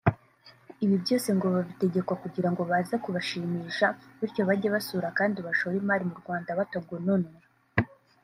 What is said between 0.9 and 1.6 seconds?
byose ngo